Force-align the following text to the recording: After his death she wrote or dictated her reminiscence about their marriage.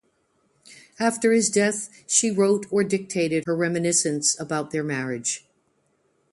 After 0.99 1.31
his 1.31 1.51
death 1.51 1.87
she 2.07 2.31
wrote 2.31 2.65
or 2.71 2.83
dictated 2.83 3.43
her 3.45 3.55
reminiscence 3.55 4.35
about 4.39 4.71
their 4.71 4.83
marriage. 4.83 5.45